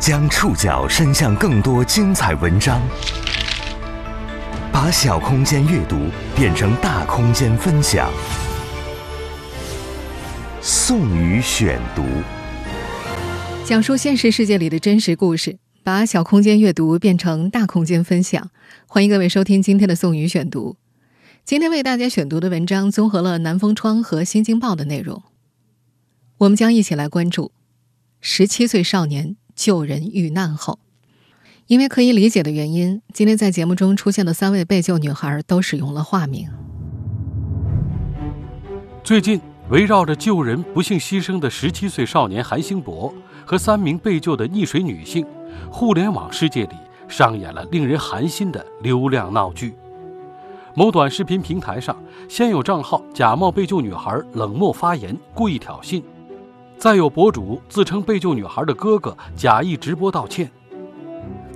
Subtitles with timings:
[0.00, 2.80] 将触角伸向更多精彩文章，
[4.72, 6.06] 把小空间阅读
[6.36, 8.08] 变成大空间分享。
[10.62, 12.04] 宋宇选读，
[13.64, 18.50] 讲述现实世界里的真实故事，把小空间阅读变成大空间分享。
[18.86, 20.76] 欢迎各位收听今天的宋宇选读。
[21.44, 25.24] 今天为大家选读的文章综合了南风窗和新京报的内容。
[26.38, 27.50] 我们将一起来关注
[28.20, 29.34] 十七岁少年。
[29.58, 30.78] 救人遇难后，
[31.66, 36.48] 因为可以理解的原因，今天在节目中出现的三位被救女孩都使用了化名。
[39.02, 43.12] 最近，围绕着救人不幸牺牲的十七岁少年韩兴博
[43.44, 45.26] 和三名被救的溺水女性，
[45.72, 46.76] 互联网世界里
[47.08, 49.74] 上演了令人寒心的流量闹剧。
[50.76, 56.00] 某短视频平台上，先有账号假冒被救女孩冷漠发言，故意挑衅。
[56.78, 60.48] 再有博主自称被救女孩的哥哥，假意直播道歉。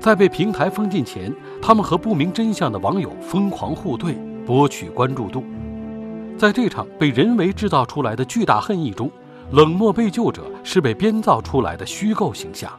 [0.00, 5.44] 在被平台封禁前，他们和不明真相的网友疯狂互怼，博取关注度。
[6.36, 9.08] 在这场被人为制造出来的巨大恨意中，
[9.52, 12.72] 冷漠被救者是被编造出来的虚构形象，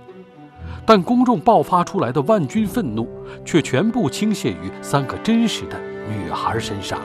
[0.85, 3.07] 但公众爆发出来的万钧愤怒，
[3.45, 6.99] 却全部倾泻于三个真实的女孩身上。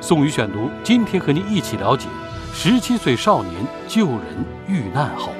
[0.00, 2.08] 宋宇选读，今天和您一起了解。
[2.56, 5.32] 十七岁少年救人遇难后，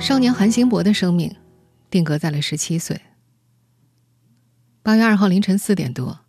[0.00, 1.34] 少年韩兴博的生命
[1.90, 2.98] 定格在了十七岁。
[4.82, 6.20] 八月二号凌晨四点多，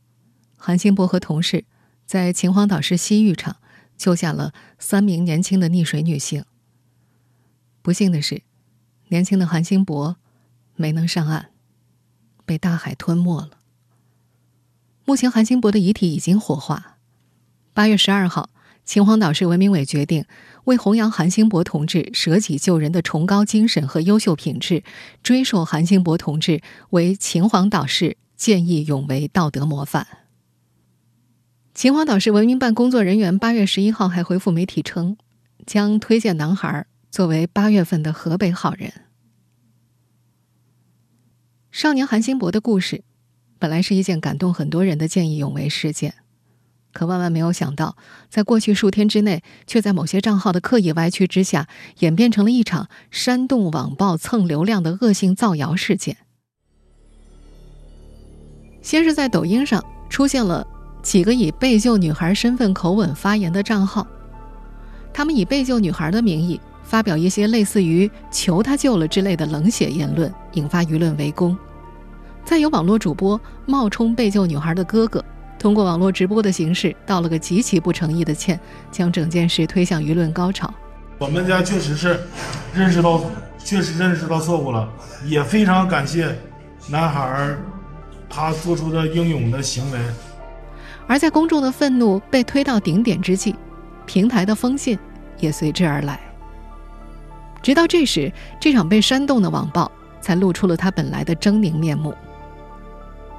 [0.57, 1.63] 韩兴博和同事
[2.05, 3.57] 在秦皇岛市西浴场
[3.95, 6.43] 救下了三名年轻的溺水女性。
[7.83, 8.41] 不幸的是，
[9.09, 10.17] 年轻的韩兴博
[10.75, 11.52] 没能上岸。
[12.45, 13.51] 被大海吞没了。
[15.05, 16.97] 目前，韩兴博的遗体已经火化。
[17.73, 18.49] 八月十二号，
[18.85, 20.25] 秦皇岛市文明委决定
[20.65, 24.83] 为弘扬韩兴博同志舍己救人的崇高精神和优秀品质，
[25.21, 30.07] 追授韩兴博同志为秦皇岛市见义勇为道德模范。
[31.73, 35.17] 秦皇岛市文明办工作人员八月十一号还回复媒体称，
[35.65, 38.93] 将推荐男孩作为八月份的河北好人。
[41.73, 43.03] 少年韩兴博的故事，
[43.57, 46.13] 本来是一件感动很多人的见义勇为事件，
[46.93, 47.97] 可万万没有想到，
[48.29, 51.67] 在过去数天之内，却在某些账号的刻意歪曲之下，
[51.97, 56.17] 演变成了一场煽动网暴、蹭流量的恶性造谣事件。
[58.83, 60.67] 先是在抖音上出现了
[61.01, 64.05] 几个以被救女孩身份口吻发言的账号，
[65.11, 66.61] 他们以被救女孩的名义。
[66.83, 71.57] 发表一些类似于“求他救了”之类的冷血言论，引发舆论围攻。
[72.45, 75.23] 再有网络主播冒充被救女孩的哥哥，
[75.57, 78.59] 通过网络直播的形式道了个极其不诚意的歉，
[78.91, 80.71] 将整件事推向舆论高潮。
[81.19, 82.19] 我们家确实是
[82.75, 83.23] 认识到，
[83.57, 84.89] 确实认识到错误了，
[85.25, 86.35] 也非常感谢
[86.89, 87.55] 男孩
[88.29, 89.99] 他做出的英勇的行为。
[91.07, 93.55] 而在公众的愤怒被推到顶点之际，
[94.05, 94.99] 平台的封信
[95.39, 96.19] 也随之而来。
[97.63, 99.89] 直到这时，这场被煽动的网暴
[100.21, 102.13] 才露出了他本来的狰狞面目。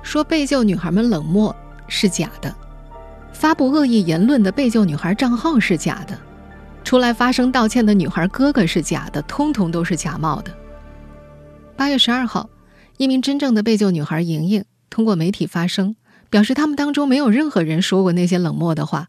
[0.03, 1.55] 说被救女孩们冷漠
[1.87, 2.53] 是假的，
[3.33, 6.19] 发布恶意言论的被救女孩账号是假的，
[6.83, 10.51] 出来发声道歉的女孩哥哥是假的，通通都是假冒的。
[11.77, 12.49] 八月十二号，
[12.97, 15.97] 一名真正的被救女孩莹莹通过媒体发声，
[16.31, 19.09] 表示他们当中没有任何人说过那些冷漠的话。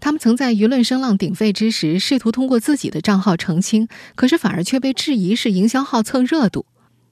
[0.00, 6.66] 他们曾在舆论声浪鼎沸之时，试图通过自己的账号澄清，可是反而却被质疑是营销号蹭热度。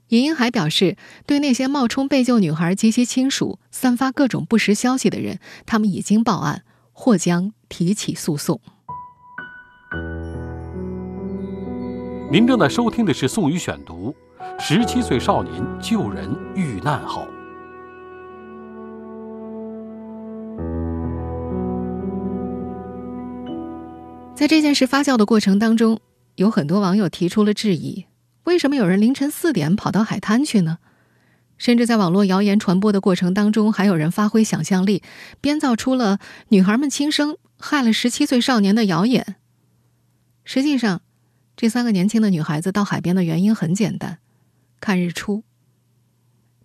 [0.08, 0.96] 尹英还表示，
[1.26, 8.60] 对那些冒充被救女孩及其亲属散发各种不实消息的人，他们已经报案，或将提起诉讼。
[12.30, 14.14] 您正在收听的是《宋宇选读》，
[14.60, 17.26] 十七岁少年救人遇难后。
[24.36, 25.98] 在这件事发酵的过程当中，
[26.34, 28.04] 有很多网友提出了质疑：
[28.44, 30.78] 为什么有人凌晨四点跑到海滩去呢？
[31.56, 35.02] 甚至在网络谣言传播的过程当中，还有人发挥想象力，
[35.40, 36.18] 编造出了
[36.48, 39.36] 女孩们轻生害了十七岁少年的谣言。
[40.44, 41.00] 实际上，
[41.56, 44.18] 这三个年轻的女孩子到海边的原因很简单：
[44.80, 45.44] 看日出。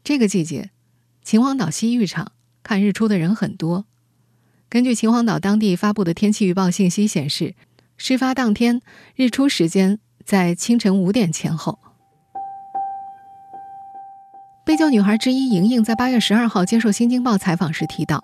[0.04, 0.72] 这个季节，
[1.24, 2.34] 秦皇岛西浴场
[2.64, 3.86] 看日出的人很多。
[4.72, 7.56] 根据秦皇岛当地发布的天气预报信息显示，
[7.98, 8.80] 事发当天
[9.16, 11.78] 日出时间在清晨五点前后。
[14.64, 18.24] 被救女孩之一莹莹在八月十二号接受《新京报》采访时提到，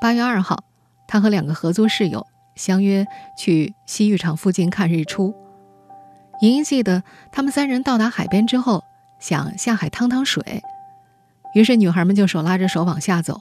[0.00, 0.62] 八月二号，
[1.08, 2.24] 她和两个合租室友
[2.54, 3.04] 相约
[3.36, 5.34] 去西浴场附近看日出。
[6.40, 7.02] 莹莹记得，
[7.32, 8.84] 他们三人到达海边之后，
[9.18, 10.62] 想下海趟趟水，
[11.52, 13.40] 于是女孩们就手拉着手往下走。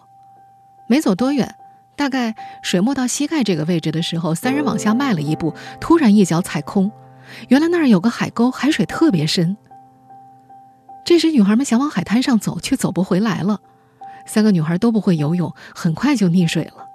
[0.89, 1.53] 没走多远，
[1.97, 6.91] 大概水没到膝盖这个位置的时候，三人往下迈了一步，突然一脚踩空。
[7.49, 9.57] 原来那儿有个海沟，海水特别深。
[11.03, 13.59] 这时，女孩们想往海滩上走，却走不回来了。
[14.25, 16.85] 三个女孩都不会游泳，很快就溺水了。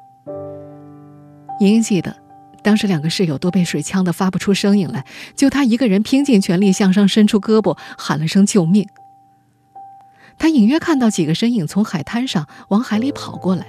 [1.60, 2.14] 莹莹记得，
[2.62, 8.86] 当时两个室友都被水呛得发不出声音来，就她一个人拼尽全力向上伸出胳膊，喊了声救命。
[10.38, 13.66] 她隐约看到几个身影从海滩上往海里跑过来，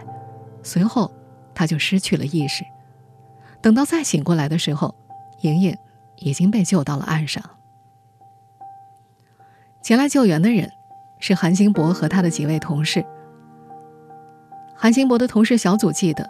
[0.62, 1.12] 随后
[1.54, 2.64] 他就失去了意识。
[3.62, 4.94] 等到再醒过来的时候，
[5.42, 5.78] 莹莹
[6.18, 7.44] 已经被救到了岸上。
[9.82, 10.72] 前来救援的人
[11.20, 13.06] 是韩兴博和他的几位同事。
[14.76, 16.30] 韩兴博的同事小组记得，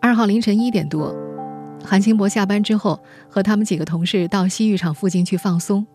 [0.00, 1.14] 二号凌晨一点多，
[1.84, 2.98] 韩兴博下班之后
[3.28, 5.86] 和他们几个同事到西浴场附近去放松。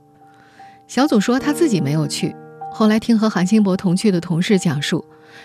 [0.88, 2.36] 小组说他自己没有去，
[2.71, 5.03] 后来听和韩兴博同去的同事讲述，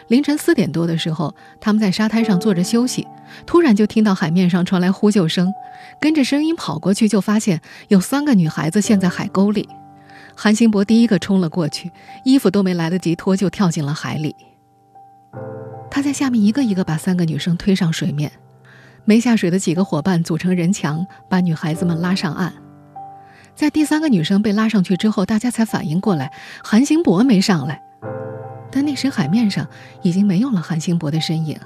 [0.09, 3.07] 凌晨四点多的时候，他们在沙滩上坐着休息，
[3.47, 5.53] 突然就听到海面上传来呼救声，
[6.01, 9.69] 跟着声音跑过去，就发现有三个女孩子陷在海沟里。
[10.37, 11.91] 韩兴博第一个冲了过去，
[12.25, 14.35] 衣服都没来得及脱就跳进了海里。
[15.91, 18.31] 他在下面一个一个把三个女生推上水面，
[19.05, 22.53] 没下水的几个伙伴组成人墙，把女孩子们拉上岸。
[23.55, 26.33] 在第三个女生被拉上去之后，大家才反应过来，
[26.65, 27.83] 韩兴博没上来。
[28.71, 29.67] 但那时海面上
[30.03, 31.59] 已经没有了韩兴博的身影。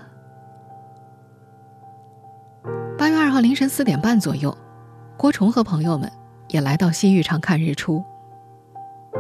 [2.97, 4.57] 八月二号凌晨四点半左右，
[5.17, 6.11] 郭崇和朋友们
[6.49, 8.03] 也来到西浴场看日出。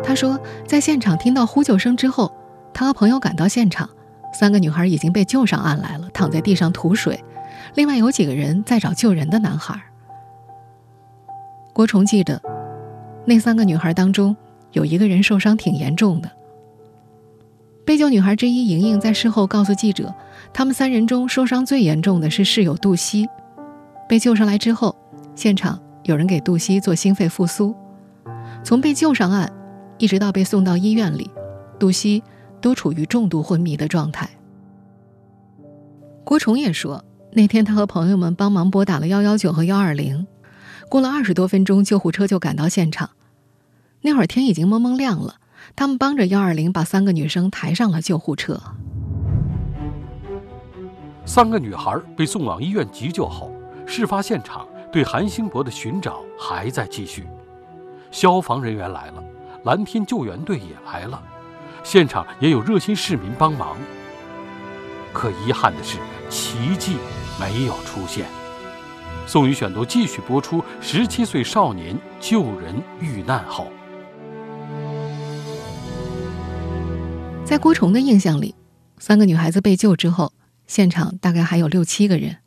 [0.02, 2.34] 他说，在现场听到呼救声之后，
[2.72, 3.88] 他和朋友赶到现场。
[4.32, 7.22] 三个女孩已经被救上岸来了，躺在地上吐水。
[7.74, 9.80] 另外有几个人在找救人的男孩。
[11.72, 12.40] 郭崇记得，
[13.24, 14.36] 那三个女孩当中
[14.72, 16.28] 有一个人受伤挺严重的。
[17.84, 20.14] 被救女孩之一莹莹在事后告诉记者，
[20.52, 23.26] 他们三人中受伤最严重的是室友杜西。
[24.08, 24.96] 被救上来之后，
[25.34, 27.74] 现场有人给杜西做心肺复苏。
[28.62, 29.52] 从被救上岸，
[29.98, 31.30] 一直到被送到医院里，
[31.78, 32.22] 杜西。
[32.64, 34.26] 都处于重度昏迷的状态。
[36.24, 40.26] 郭崇也说，那天他和朋友们帮忙拨打了幺幺九和幺二零，
[40.88, 43.10] 过了二十多分钟，救护车就赶到现场。
[44.00, 45.34] 那会儿天已经蒙蒙亮了，
[45.76, 48.60] 他们帮着幺二零把三个女生抬上了救护车。
[51.26, 53.50] 三个女孩被送往医院急救后，
[53.86, 57.26] 事发现场对韩兴博的寻找还在继续，
[58.10, 59.24] 消防人员来了，
[59.64, 61.22] 蓝天救援队也来了。
[61.82, 63.76] 现场也有热心市民帮忙，
[65.12, 66.96] 可遗憾的是，奇迹
[67.40, 68.26] 没有出现。
[69.26, 73.68] 宋宇选读继续播出：十七岁少年救人遇难后，
[77.44, 78.54] 在郭崇的印象里，
[78.98, 80.32] 三个女孩子被救之后，
[80.66, 82.38] 现场大概还有六七个人。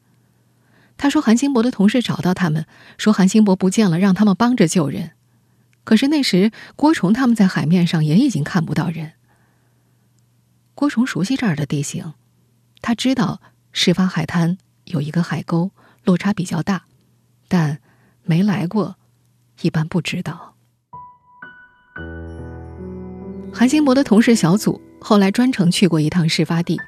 [0.98, 2.66] 他说，韩兴博的同事找到他们，
[2.98, 5.12] 说韩兴博不见了，让他们帮着救人。
[5.84, 9.14] 可是那时，郭崇他们在海面上也已经看不到人。
[10.74, 12.14] 郭崇熟悉这儿的地形，
[12.82, 13.40] 他知道
[13.72, 15.72] 事发海滩有一个海沟，
[16.04, 16.86] 落差比较大，
[17.48, 17.80] 但
[18.24, 18.98] 没来过，
[19.62, 20.56] 一般不知道。
[23.54, 26.80] 韩兴博的同事小组后来专程去过一趟事发地，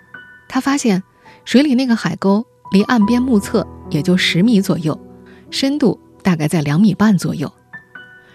[0.48, 1.02] 他发现
[1.46, 5.00] 水里那个海沟离岸边目测也就十米左右，
[5.52, 7.52] 深度大概在两米半左右。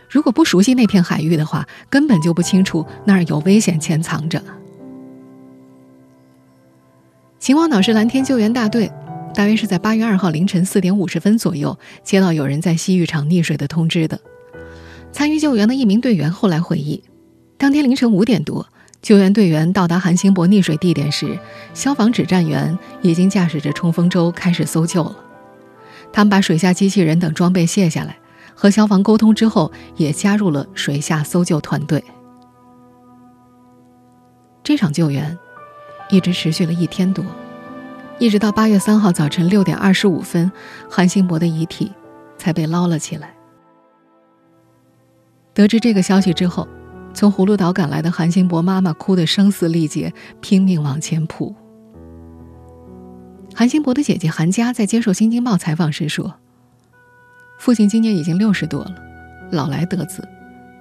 [0.09, 4.43] 如果不熟悉那片海域的话，根本就不清楚那儿有危险潜藏着。
[7.39, 8.91] 秦皇岛市蓝天救援大队，
[9.35, 14.19] 大约是在八月二号凌晨四点五十分左右接到有人在西浴场溺水的通知的。
[15.13, 17.03] 参与救援的一名队员后来回忆，
[17.59, 18.67] 当天凌晨五点多，
[19.05, 21.39] 救援队员到达韩兴博溺水地点时，
[21.75, 25.15] 消防指战员已经驾驶着冲锋舟开始搜救了。
[26.11, 28.17] 他们把水下机器人等装备卸下来，
[28.55, 32.03] 和消防沟通之后，也加入了水下搜救团队。
[34.63, 35.39] 这场救援。
[36.11, 37.25] 一直持续了一天多，
[38.19, 40.53] 一直到八月三号早晨六点二十五分，
[40.89, 41.91] 韩兴博的遗体
[42.37, 43.35] 才被捞了起来。
[45.55, 46.69] 得知这个消息之后，
[47.15, 51.55] 从葫芦岛赶来的韩兴博妈妈哭得声嘶力竭，拼命往前扑。
[53.55, 56.35] 韩兴博的姐姐韩佳在接受《新京报》采访时说
[57.57, 58.95] ：“父亲今年已经六十多了，
[59.53, 60.29] 老来得子，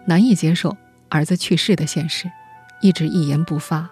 [0.08, 0.76] 难以接受
[1.08, 2.28] 儿子去世的现实，
[2.82, 3.88] 一直一言不发。”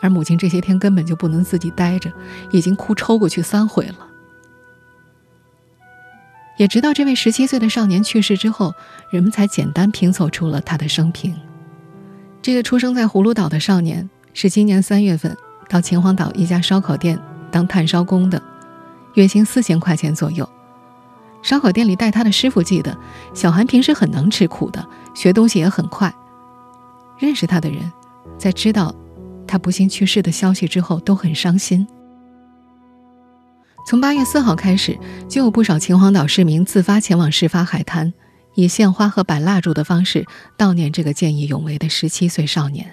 [0.00, 2.10] 而母亲这些天根本就不能自己待着，
[2.50, 4.08] 已经哭抽过去三回了，
[6.56, 8.72] 也直到这位十七岁的少年去世之后，
[9.10, 11.36] 人们才简单拼凑出了他的生平。
[12.40, 15.36] 这个出生在葫芦岛的少年是今年三月份
[15.68, 17.18] 到秦皇岛一家烧烤店
[17.50, 18.42] 当炭烧工的，
[19.14, 20.48] 月薪四千块钱左右。
[21.42, 22.96] 烧烤店里带他的师傅记得，
[23.34, 26.12] 小韩平时很能吃苦的，学东西也很快。
[27.18, 27.92] 认识他的人，
[28.38, 28.94] 在知道
[29.46, 31.86] 他不幸去世的消息之后，都很伤心。
[33.86, 38.12] 从八月四号开始，就有不少秦皇岛市民自发前往事发海滩，
[38.58, 40.26] 以献花和摆蜡烛的方式
[40.58, 42.90] 悼念这个见义勇为的十七岁少年。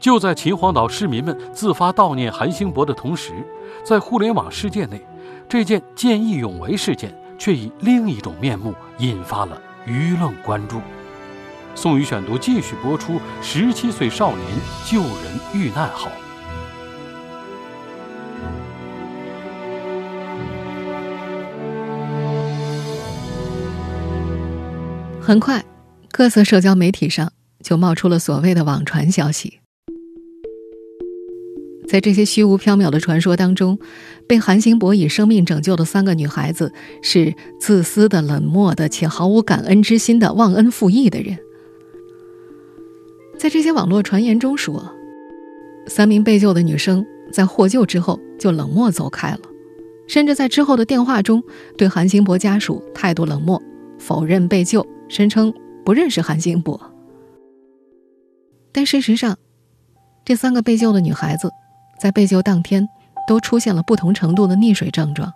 [0.00, 3.32] 就在秦皇岛市民们自发悼念韩星博的同时，
[3.84, 5.00] 在互联网世界内，
[5.48, 10.80] 这件见义勇为事件却以另一种面目引发了舆论关注。
[11.76, 14.44] 宋宇选读继续播出：十七岁少年
[14.84, 16.08] 救人遇难后，
[25.28, 25.62] 很快，
[26.10, 27.30] 各色社交媒体上
[27.62, 29.60] 就冒出了所谓的网传消息。
[31.86, 33.78] 在这些虚无缥缈的传说当中，
[34.26, 41.36] 被韩星博以生命拯救的三个女孩子是自私的、冷漠的且毫无感恩之心的忘恩负义的人。
[43.38, 44.94] 在这些网络传言中说，
[45.88, 49.40] 三名被救的女生在获救之后就冷漠走开了，
[50.06, 51.44] 甚至在之后的电话中
[51.76, 53.62] 对韩星博家属态度冷漠，
[53.98, 55.52] 否认被救，声称
[55.84, 56.80] 不认识韩星博。
[58.72, 59.36] 但事实上，
[60.24, 61.50] 这三个被救的女孩子
[61.98, 62.88] 在被救当天
[63.26, 65.32] 都出现了不同程度的溺水症状，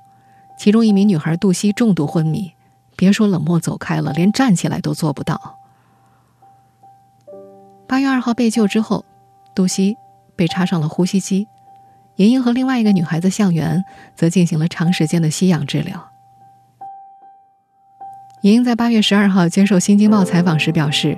[0.58, 2.52] 其中一名女孩杜西重度昏迷，
[2.96, 5.58] 别说冷漠走开了，连站起来都做不到。
[7.88, 9.04] 八月二号被救之后，
[9.54, 9.96] 杜西
[10.36, 11.48] 被插上了呼吸机，
[12.16, 13.82] 莹莹和另外一个女孩子向元
[14.14, 16.11] 则进行了长时间的吸氧治疗。
[18.42, 21.16] 莹莹在八月十二号接受《新京报》采访时表示，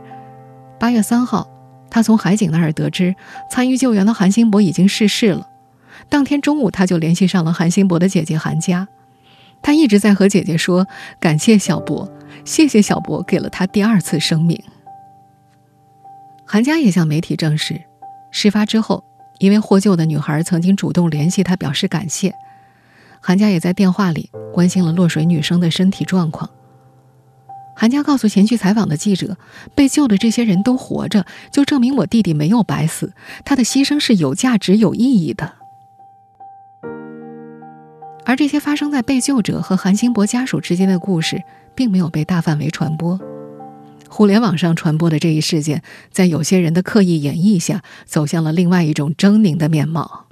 [0.78, 1.48] 八月三号，
[1.88, 3.16] 她从海警那儿得知
[3.50, 5.48] 参与救援的韩星博已经逝世了。
[6.10, 8.86] 当天中午，她就联系上了韩星博的姐姐韩佳，
[9.62, 10.86] 她一直在和姐姐说
[11.18, 12.06] 感谢小博，
[12.44, 14.62] 谢谢小博给了她第二次生命。
[16.44, 17.80] 韩佳也向媒体证实，
[18.32, 19.02] 事发之后，
[19.38, 22.34] 一位获救的女孩曾经主动联系他，表示感谢。
[23.22, 26.50] 韩佳也在电话里关心了落水女生的身体状况。
[27.76, 29.36] 韩佳告诉前去采访的记者，
[29.74, 33.12] 被救的这些人都活着，就证明我弟弟没有白死，
[33.44, 35.54] 他的牺牲是有价值、有意义的。
[38.24, 41.42] 而这些发生在被救者和韩星博家属之间的故事，
[41.74, 43.20] 并没有被大范围传播。
[44.08, 50.26] 互联网上传播的这一事件，在有些人的刻意演绎下，走向了另外一种狰狞的面貌。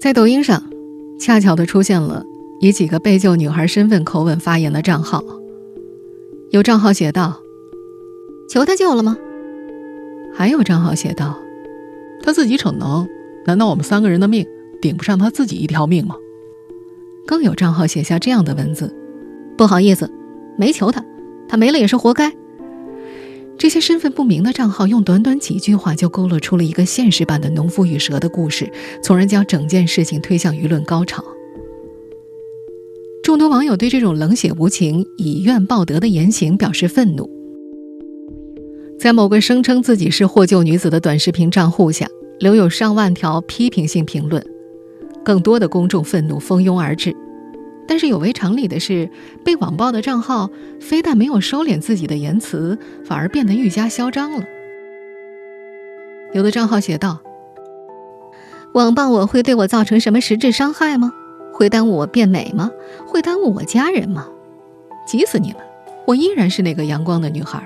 [0.00, 0.70] 在抖音上，
[1.20, 2.24] 恰巧的出现了
[2.60, 5.24] 以几个被救女孩身份口吻发言的账号。
[6.50, 7.40] 有账号写道
[8.50, 9.16] ：“求他救了吗？”
[10.34, 11.38] 还有账号写道
[12.22, 13.08] ：“他自己逞能，
[13.46, 14.46] 难道我们三个人的命
[14.82, 16.16] 顶不上他自己一条命吗？”
[17.26, 18.94] 更有账号写下这样的文字。
[19.56, 20.10] 不好意思，
[20.58, 21.02] 没求他，
[21.48, 22.30] 他没了也是活该。
[23.56, 28.70] 这些身份不明的账号用短短几句话就勾勒出了一个现实版的农夫与蛇的故事，
[29.02, 31.24] 从而将整件事情推向舆论高潮。
[33.30, 37.30] 众多网友对这种冷血无情、以怨报德的言行表示愤怒。
[38.98, 42.08] 在某个声称自己是获救女子的短视频账户下，
[42.40, 44.44] 留有上万条批评性评论，
[45.24, 47.14] 更多的公众愤怒蜂拥而至。
[47.86, 49.08] 但是有违常理的是，
[49.44, 54.42] 被网暴的账号非但没有收敛自己的言辞，反而变得愈加嚣张了。
[56.34, 57.20] 有的账号写道
[58.74, 61.12] ：“网暴我会对我造成什么实质伤害吗？
[61.60, 62.70] 会耽误我变美吗？
[63.06, 64.26] 会耽误我家人吗？
[65.06, 65.58] 急死你们！
[66.06, 67.62] 我依然是那个阳光的女孩。”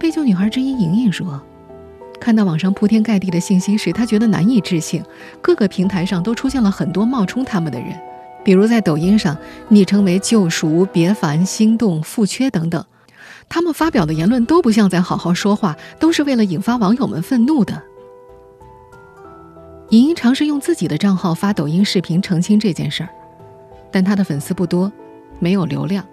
[0.00, 1.38] 被救女孩之一莹莹说。
[2.18, 5.02] 看到网上铺天盖地的信息时，她觉得难以置信。
[5.42, 7.88] 各个平台上都出现了很多冒充他们的人，
[8.42, 9.36] 比如在抖音上，
[9.68, 12.82] 昵称为“救赎”“别烦”“心动”“负缺”等等。
[13.50, 17.82] 他们发表的言论都不像在好好说话，都是为了引发网友们愤怒的。
[19.90, 23.08] 莹莹尝试用自己的账号发抖音视频澄清这件事儿，
[23.90, 24.92] 但她的粉丝不多，
[25.38, 26.04] 没有流量，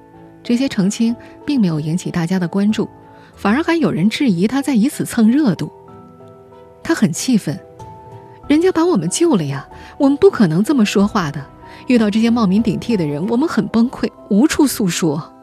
[0.42, 1.14] 这些澄清
[1.46, 2.88] 并没有引起大家的关注，
[3.36, 5.70] 反而还有人质疑她在以此蹭热度。
[6.82, 7.60] 他很气愤，
[8.48, 9.68] 人家把我们救了呀，
[9.98, 11.46] 我们不可能这么说话的。
[11.88, 15.35] 遇到这些冒名顶替的人，我们很崩溃，无处诉说。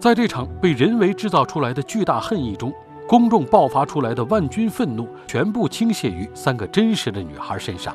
[0.00, 2.72] 在这场被人为制造出来的巨大恨意中，
[3.08, 7.92] 公众爆发出来的万钧愤怒全部倾泻于三个真实的女孩身上。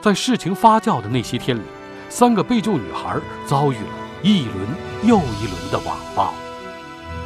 [0.00, 1.62] 在事情发酵的那些天里，
[2.08, 3.90] 三个被救女孩遭遇了
[4.22, 4.56] 一轮
[5.02, 6.32] 又一轮的网暴。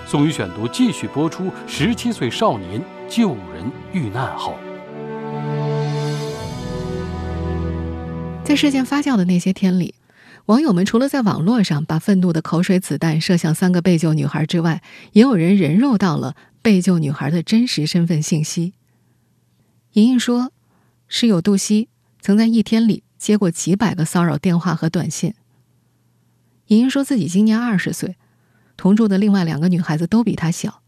[0.07, 4.55] 宋宇选读继续播出：十七岁少年救人遇难后，
[8.43, 9.95] 在事件发酵的那些天里，
[10.47, 18.75] 网友们除了在网络上把愤怒的口水子弹射向三个被救女孩之外，也有人人肉到了被救女孩的真实身份信息。
[19.95, 20.53] 莹莹说，
[21.09, 21.89] 室友杜西
[22.21, 25.35] 曾在一天里接过几百个骚扰电话和短信。
[26.69, 28.17] 莹莹说自己今年二十岁。
[28.77, 30.83] 同住的另外两个女孩子都比她小。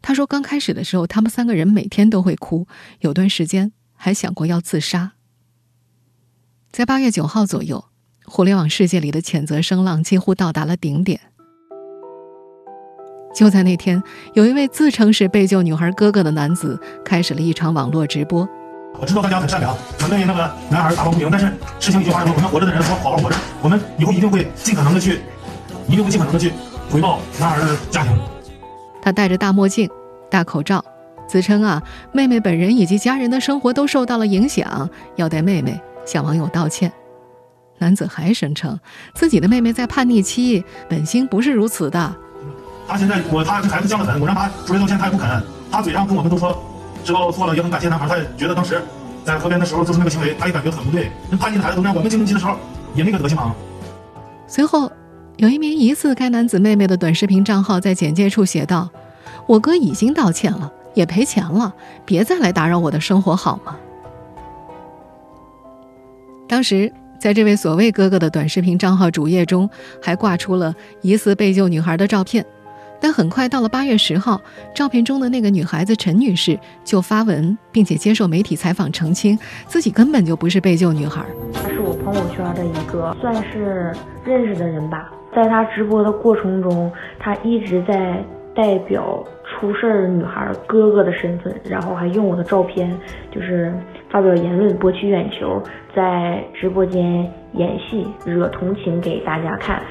[0.00, 2.68] 她说，刚开始的时候，她们三个人每天都会哭，
[3.00, 5.12] 有段时间还想过要自杀。
[6.70, 7.86] 在八月九号左右，
[8.26, 11.20] 互联网世界里的谴责声浪几乎到达了顶点。
[13.34, 14.00] 就在那天，
[14.34, 18.48] 有一位自称是被救女孩哥哥的男子开始了一场网络直播。
[19.00, 25.20] 我知道大家很善良，想对那个男孩打抱不平，但是事情已经发生了，我们活着的人说好好活着，我们以后一定会尽可能的去，
[25.88, 26.52] 一定会尽可能的去。
[26.90, 28.16] 回报男孩的家庭。
[29.02, 29.90] 他戴着大墨镜、
[30.30, 30.84] 大口罩，
[31.26, 36.92] 自称啊，妹妹本人以及家人的生活都受到了影响，要带妹妹向网友道歉。
[37.78, 38.78] 男子还声称
[39.14, 42.14] 自己的妹妹在叛逆期，本心不是如此的。
[42.86, 45.42] 他现在我他这孩子犟得很，我让他出来道歉，他也不肯。
[45.70, 46.62] 他嘴上跟我们都说
[47.02, 48.80] 知道错了，也很感谢男孩，他也觉得当时
[49.24, 51.10] 在河边的时候做出那个行为，他也感觉很不对。
[51.30, 52.56] 那叛逆的孩子都这样，我们青春期的时候
[52.94, 53.54] 也那个德行吗？
[54.46, 54.90] 随后。
[55.36, 58.88] 有一名疑似该男子妹妹的短视频账号在简介处写道
[59.48, 63.76] ：“我哥已经道歉了，也赔钱了，别再来打扰我的生活好吗？”
[66.48, 69.68] 当时，在这位所谓哥哥的短视频账号主页中，
[70.02, 72.44] 还挂出了疑似被救女孩的照片。
[73.00, 74.40] 但很快到了八月十号，
[74.74, 81.22] 照片中的那个女孩子陈女士就发文，并且接受媒体采访澄清，自己根本就不是被救女孩。
[81.52, 83.92] 她是我朋友圈的一个算是
[84.24, 85.12] 认识的人吧。
[85.34, 92.90] 在他直播的过程中，他一直在代表出事儿女孩哥哥的身份，然后还用我的照片，
[93.30, 93.74] 就是
[94.14, 95.60] 发表言论博取眼球，
[95.92, 99.82] 在直播间演戏惹同情给大家看。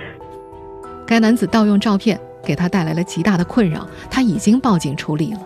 [1.05, 5.39] 该男子盗用照片，给他带来了极大的困扰，他已经报警处理了。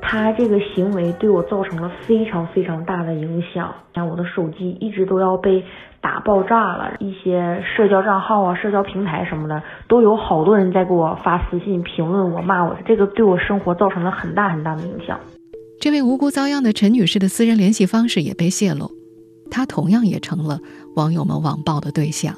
[0.00, 5.62] 他这个行为对我造成了非常非常大的影响，像我的手机一直都要被。
[6.00, 15.18] 打爆炸了，一些社交账号啊、社交平台什么的，都有好多人在给我发私信、评论我、骂我，这个对我生活造成了很大很大的影响。
[15.80, 18.90] 这位无辜遭殃的陈女士的私人联系方式也被泄露，
[19.48, 20.60] 她同样也成了
[20.96, 22.36] 网友们网暴的对象。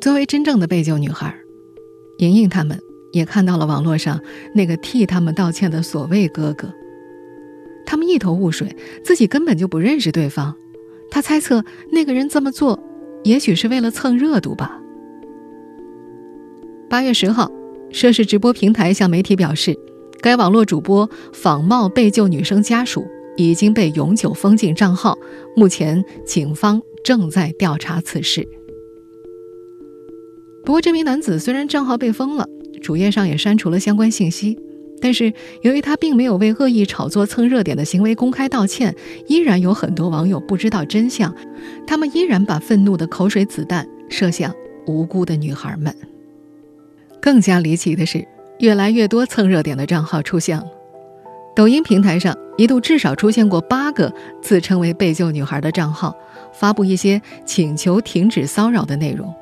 [0.00, 1.34] 作为真正的被救女孩，
[2.18, 2.78] 莹莹他们
[3.12, 4.20] 也看到了网络上
[4.54, 6.72] 那个替他们道歉的所谓哥哥，
[7.86, 10.54] 他们一头雾水，自己根本就不认识对方。
[11.10, 12.78] 他猜测那个人这么做，
[13.24, 14.78] 也许是为了蹭热度吧。
[16.90, 17.50] 八月十号，
[17.90, 19.74] 涉事直播平台向媒体表示，
[20.20, 25.16] 该网络主播仿冒被救女生家属，已经被永久封禁账号。
[25.56, 28.46] 目前，警方正在调查此事。
[30.64, 32.48] 不过，这名男子虽然账号被封了，
[32.82, 34.58] 主页上也删除了相关信息。
[35.00, 38.94] 但是，由于他并没有为恶意炒作蹭热点的行为公开道歉，
[39.28, 41.32] 依然有很多网友不知道真相，
[41.86, 44.52] 他们依然把愤怒的口水子弹射向
[44.86, 45.94] 无辜的女孩们。
[47.22, 48.26] 更加离奇的是，
[48.58, 50.66] 越来越多蹭热点的账号出现了。
[51.54, 56.14] 抖音平台上一度至少出现过八个自称为被救女孩的账号，
[56.52, 59.34] 发布一些请求停止骚扰的内容，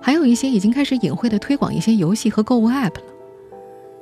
[0.00, 3.02] 还有一些已经开始隐晦的推广一些游戏和购物 App 了。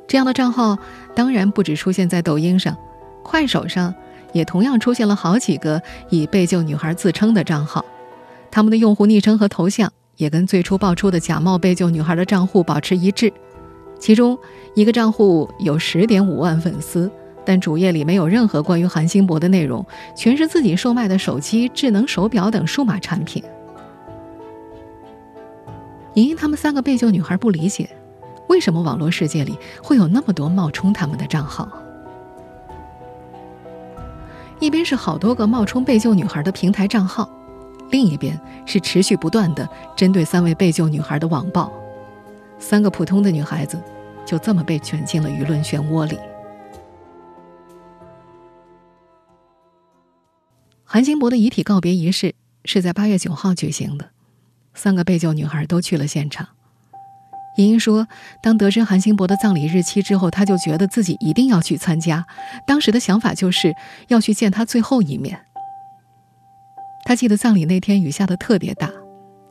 [0.08, 0.76] 这样的账号
[1.14, 2.76] 当然不止出现在抖音上，
[3.22, 3.94] 快手上
[4.32, 7.84] 也同样出现了好几个以被救女孩自称的账号，
[8.50, 13.32] 他们的用户昵称和头像也跟最初爆出的假冒被救女孩的账户保持一致。
[14.00, 14.36] 其中
[14.74, 17.08] 一个账户有十点五万粉丝，
[17.44, 19.84] 但主页里没有任何关于韩星博的内容，
[20.16, 23.44] 全是自己售卖的手机、智能手表等数码产品。
[26.14, 27.88] 莹莹他们三个被救女孩不理解。
[28.48, 31.70] 为什么网络世界里会有那么多冒充他们的账号？
[34.58, 37.30] 一边是好多个冒充被救女孩的平台账号，
[37.90, 41.72] 另一边是持续不断的针对三位被救女孩的网暴。
[42.60, 43.82] 三个普通的女孩子
[44.24, 46.16] 就这么被卷进了舆论漩涡里。
[50.84, 54.10] 韩星博的遗体告别仪式是在八月九号举行的，
[54.74, 56.48] 三个被救女孩都去了现场。
[57.56, 58.06] 莹莹说，
[58.42, 62.26] 当得知韩星博的葬礼日期之后，她就觉得自己一定要去参加。
[62.66, 63.74] 当时的想法就是
[64.08, 65.44] 要去见他最后一面。
[67.04, 68.90] 她记得葬礼那天雨下的特别大，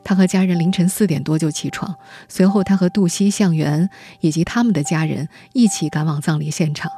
[0.02, 1.96] 他和家人凌晨四点多就起床，
[2.28, 3.88] 随后他和杜西、向元
[4.20, 6.90] 以及他们的家人一起赶往葬礼现场。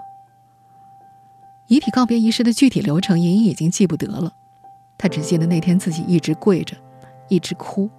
[1.66, 4.32] 遗体告别仪式的具体流程，莹莹已经记不得了，
[4.98, 6.76] 她只记得那天自己一直跪着，
[7.28, 7.90] 一直哭，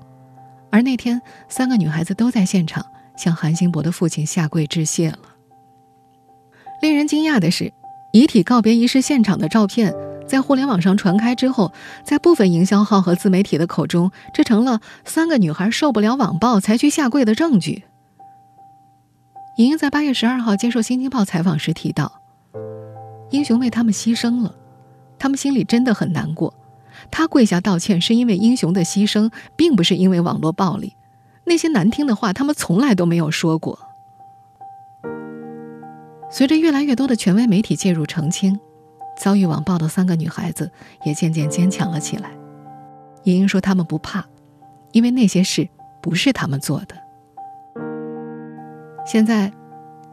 [0.69, 2.85] 而那天三个女孩子都在现场。
[3.15, 5.19] 向韩兴博的父亲下跪致谢了。
[6.81, 7.71] 令人惊讶的是，
[8.11, 9.93] 遗体告别仪式现场的照片
[10.33, 11.71] 在互联网上传开之后，
[12.03, 17.83] 在部分营销号和自媒体的口中，这成了三个女孩受不了网暴才去下跪的证据。
[19.59, 22.11] 莹莹在八月十二号接受《新京报》采访时提到
[23.29, 24.55] ：“英雄为他们牺牲了，
[25.19, 26.51] 他们心里真的很难过。
[27.11, 30.95] 他跪下道歉是因为英雄的牺牲，并不是因为网络暴力。”
[31.45, 33.77] 那些难听的话，他们从来都没有说过。
[36.31, 38.59] 随着越来越多的权威媒体介入澄清，
[39.17, 40.71] 遭遇网暴的三个女孩子
[41.05, 42.31] 也渐渐坚强了起来。
[43.23, 44.25] 莹莹说：“她们不怕，
[44.91, 45.67] 因为那些事
[46.01, 46.95] 不是她们做的。”
[49.05, 49.51] 现在，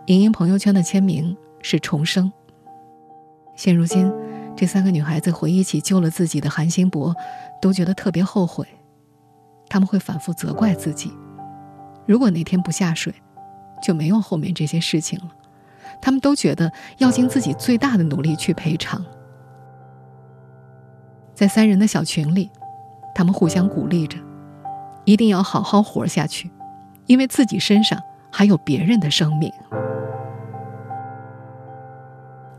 [0.06, 2.32] 莹莹朋友圈的签名是“重生”。
[3.56, 4.12] 现如今，
[4.56, 7.14] 这三个女孩子回忆起救了自己的韩星博，
[7.60, 8.66] 都觉得特别后悔。
[9.68, 11.12] 他们会反复责怪自己，
[12.06, 13.14] 如果那天不下水，
[13.82, 15.30] 就没有后面这些事情了。
[16.00, 19.04] 他们都觉得要尽自己最大的努力去赔偿。
[21.34, 22.50] 在三人的小群里，
[23.14, 24.18] 他们互相鼓励着，
[25.04, 26.50] 一定要好好活下去，
[27.06, 27.98] 因为自己身上
[28.30, 29.50] 还有别人的生命。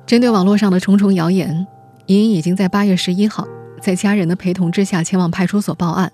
[0.07, 1.67] 针对网络上的重重谣言，
[2.07, 3.45] 莹莹已经在八月十一号，
[3.79, 6.11] 在家人的陪同之下前往派出所报案。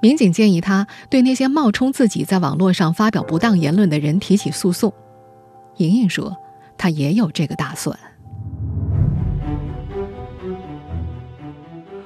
[0.00, 4.92] 民警建议他对那些冒充自己在网络上发表不当言论的人提起诉讼。
[5.76, 6.36] 莹莹说，
[6.82, 7.96] 他也有这个打算。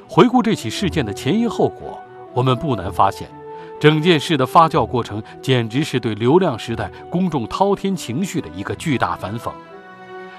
[0.07, 1.99] 回顾这起事件的前因后果，
[2.35, 3.27] 我们不难发现，
[3.81, 9.51] 整件事的发酵过程简直是对流量时代公众滔天情绪的一个巨大反讽。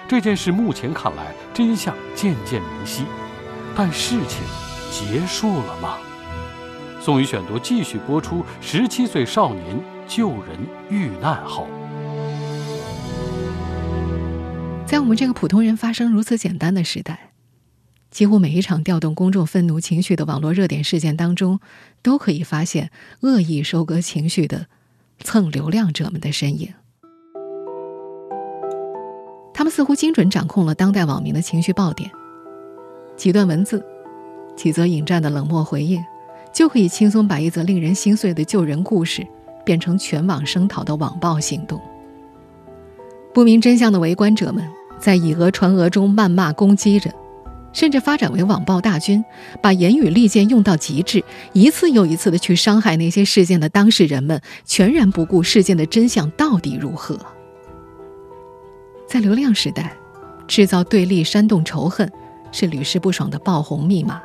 [0.07, 3.05] 这件事目前看来真相渐渐明晰，
[3.75, 4.43] 但事情
[4.91, 5.97] 结束了吗？
[7.01, 10.59] 宋宇选读继续播出：十七岁少年救人
[10.91, 11.65] 遇难后，
[14.87, 17.31] 在我们这个普通人发生如此简单的时代，
[18.09, 21.59] 几乎每一场调动公众愤怒情绪的网络热点事件当中，
[22.01, 24.67] 都可以发现恶意收割情绪的
[25.19, 26.73] 蹭流量者们的身影。
[29.53, 32.09] 他们似乎精准掌控了当代网民的情绪爆点，
[33.17, 33.85] 几段文字，
[34.55, 36.01] 几则引战的冷漠回应。
[36.53, 39.27] 就可以轻松把一则令人心碎的救人故事
[39.63, 41.79] 变成全网声讨的网暴行动。
[43.31, 44.67] 不明真相的围观者们
[44.99, 47.11] 在以讹传讹中谩骂攻击着，
[47.73, 49.23] 甚至发展为网暴大军，
[49.61, 57.17] 把言语利剑用到极致，一次又一次的去伤害那些事件的当事人们，全然不顾事件的真相到底如何。
[59.07, 59.95] 在流量时代，
[60.47, 62.11] 制造对立、煽动仇恨，
[62.51, 64.21] 是屡试不爽的爆红密码。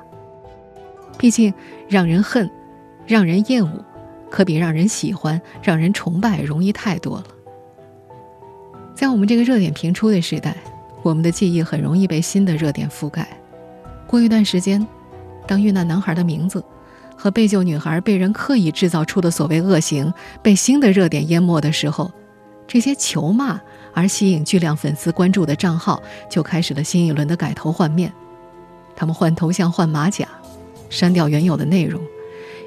[1.19, 1.53] 毕竟，
[1.89, 2.51] 让人恨、
[3.07, 3.85] 让人厌恶，
[4.31, 7.25] 可比让人喜欢、让人崇拜容易太多了。
[9.03, 10.57] 在我们这个热点频出的时代，
[11.03, 13.27] 我们的记忆很容易被新的热点覆盖。
[14.07, 14.87] 过一段时间，
[15.45, 16.65] 当遇难男孩的名字
[17.17, 22.13] 和被救女孩被人刻意制造出的所谓恶行被新的热点淹没的时候，
[22.69, 23.61] 这些求骂
[23.93, 28.13] 而吸引巨量粉丝关注的账号就开始了新一轮的改头换面。
[28.95, 30.29] 他们换头像、换马甲。
[30.91, 32.01] 删掉原有的内容，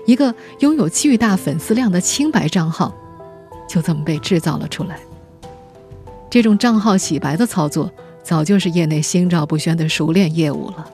[0.05, 2.93] 一个拥有巨大粉丝量的清白账号，
[3.69, 4.99] 就这么被制造了出来。
[6.35, 7.89] 这种账号洗白的操作，
[8.21, 10.85] 早就是业内心照不宣的熟练业务了。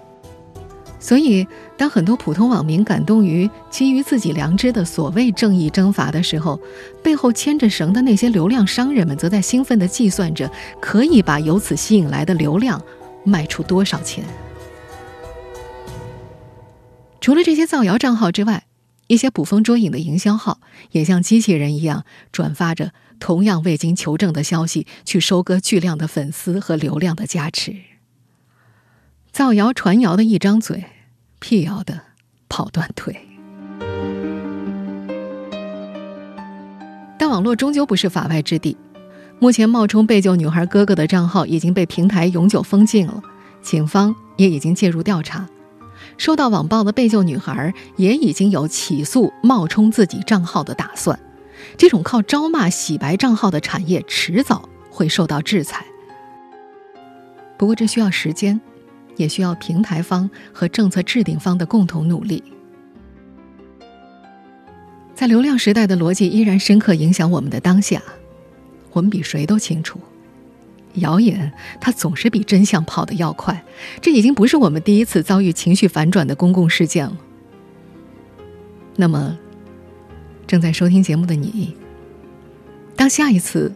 [1.00, 6.60] 所以，当很多普通网民感动于基于自己良知的所谓正义征伐的时候，
[7.02, 10.48] 背后牵着绳的那些流量商人们，则在兴奋地计算着，
[10.80, 12.80] 可以把由此吸引来的流量
[13.24, 14.24] 卖出多少钱。
[17.20, 18.66] 除了这些造谣账号之外，
[19.12, 27.76] 一些捕风捉影的营销号也像机器人一样转发着同样未经求证的消息，去收割巨量的粉丝和流量的加持。
[29.34, 30.86] 造谣传谣的一张嘴，
[31.40, 32.00] 辟谣的
[32.48, 33.28] 跑断腿。
[37.20, 38.78] 但网络终究不是法外之地，
[39.40, 43.22] 目前冒充被救女孩哥哥的账号已经被平台永久封禁了，
[43.62, 45.50] 警方也已经介入调查。
[46.22, 51.20] 收到网暴的被救女孩也已经有起诉冒充自己账号的打算，
[51.78, 55.84] 这种靠招骂洗白账号的产业迟早会受到制裁。
[57.58, 58.62] 不过这需要时间，
[59.16, 62.44] 也需要平台方和政策制定方的共同努力。
[65.16, 68.00] 在流量时代的逻辑依然深刻影响我们的当下，
[68.92, 70.00] 我们比谁都清楚，
[70.96, 73.64] 谣言它总是比真相跑得要快。
[74.02, 77.18] 这已经不是我们第一次遭遇情绪反转的公共事件了。
[78.96, 79.38] 那么，
[80.46, 81.76] 正在收听节目的你，
[82.96, 83.74] 当下一次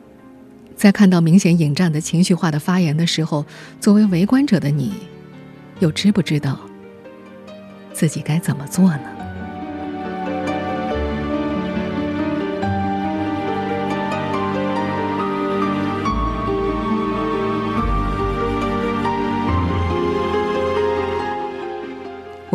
[0.75, 3.45] 在看到明显引战的情绪化的发言的时候，
[3.79, 4.91] 作为围观者的你，
[5.79, 6.59] 又知不知道
[7.93, 9.14] 自己该怎么做呢？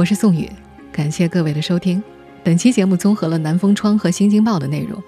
[0.00, 0.48] 我是宋宇，
[0.90, 2.02] 感谢各位的收听。
[2.42, 4.98] 本期节目综合了南风窗和新京报的内容。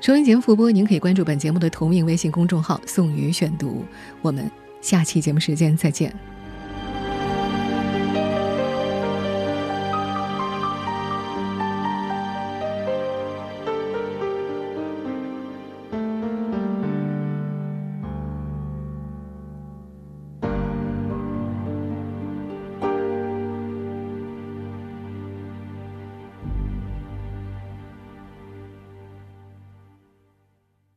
[0.00, 3.84] 收音节目复播，您可以关注本节目的同名微信公众号“宋宇选读”。
[4.22, 4.48] 我们
[4.80, 6.14] 下期节目时间再见。